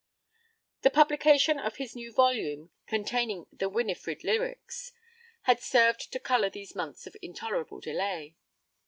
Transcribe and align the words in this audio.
The 0.81 0.89
publication 0.89 1.59
of 1.59 1.75
his 1.75 1.95
new 1.95 2.11
volume 2.11 2.71
containing 2.87 3.45
the 3.53 3.69
Winifred 3.69 4.23
lyrics 4.23 4.93
had 5.43 5.59
served 5.61 6.11
to 6.11 6.19
colour 6.19 6.49
these 6.49 6.73
months 6.73 7.05
of 7.05 7.15
intolerable 7.21 7.79
delay. 7.79 8.35